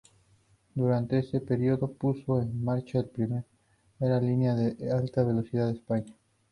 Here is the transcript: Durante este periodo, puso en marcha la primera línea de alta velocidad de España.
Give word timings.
Durante 0.73 1.19
este 1.19 1.41
periodo, 1.41 1.93
puso 1.93 2.41
en 2.41 2.63
marcha 2.63 3.03
la 3.03 3.07
primera 3.07 4.19
línea 4.19 4.55
de 4.55 4.89
alta 4.91 5.23
velocidad 5.23 5.67
de 5.67 5.73
España. 5.73 6.15